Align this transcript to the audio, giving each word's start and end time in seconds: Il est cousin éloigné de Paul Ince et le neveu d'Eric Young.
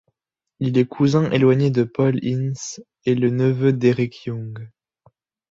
Il 0.59 0.79
est 0.79 0.87
cousin 0.87 1.29
éloigné 1.29 1.69
de 1.69 1.83
Paul 1.83 2.17
Ince 2.23 2.81
et 3.05 3.13
le 3.13 3.29
neveu 3.29 3.71
d'Eric 3.71 4.25
Young. 4.25 4.71